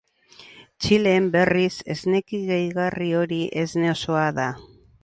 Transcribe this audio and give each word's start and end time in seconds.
Txilen, 0.85 1.27
berriz, 1.35 1.69
esneki 1.97 2.41
gehigarri 2.49 3.13
hori, 3.21 3.43
esne 3.67 3.97
osoa 3.99 4.27
da. 4.43 4.51